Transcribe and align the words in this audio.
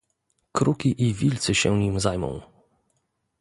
"Kruki 0.51 1.03
i 1.03 1.13
wilcy 1.13 1.55
się 1.55 1.79
nim 1.79 1.99
zajmą." 1.99 2.41